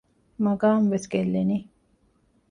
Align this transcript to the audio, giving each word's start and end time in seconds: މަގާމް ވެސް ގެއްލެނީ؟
މަގާމް 0.43 0.87
ވެސް 0.93 1.07
ގެއްލެނީ؟ 1.11 1.57